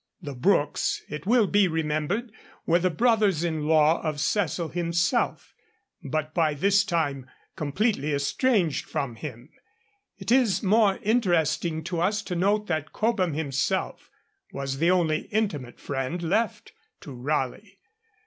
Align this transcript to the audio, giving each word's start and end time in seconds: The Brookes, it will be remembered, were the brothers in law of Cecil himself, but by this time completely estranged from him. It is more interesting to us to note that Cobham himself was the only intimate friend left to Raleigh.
The 0.19 0.33
Brookes, 0.33 1.03
it 1.09 1.27
will 1.27 1.45
be 1.45 1.67
remembered, 1.67 2.31
were 2.65 2.79
the 2.79 2.89
brothers 2.89 3.43
in 3.43 3.67
law 3.67 4.01
of 4.01 4.19
Cecil 4.19 4.69
himself, 4.69 5.53
but 6.03 6.33
by 6.33 6.55
this 6.55 6.83
time 6.83 7.27
completely 7.55 8.11
estranged 8.11 8.85
from 8.87 9.13
him. 9.13 9.49
It 10.17 10.31
is 10.31 10.63
more 10.63 10.97
interesting 11.03 11.83
to 11.83 12.01
us 12.01 12.23
to 12.23 12.35
note 12.35 12.65
that 12.65 12.91
Cobham 12.93 13.33
himself 13.33 14.09
was 14.51 14.79
the 14.79 14.89
only 14.89 15.27
intimate 15.29 15.79
friend 15.79 16.23
left 16.23 16.71
to 17.01 17.13
Raleigh. 17.13 17.77